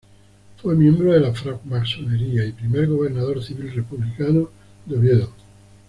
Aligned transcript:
Fue 0.59 0.73
miembro 0.73 1.13
de 1.13 1.19
la 1.19 1.31
francmasonería 1.31 2.43
y 2.43 2.53
primer 2.53 2.87
gobernador 2.87 3.43
civil 3.43 3.71
republicano 3.71 4.49
de 4.87 4.97
Oviedo. 4.97 5.31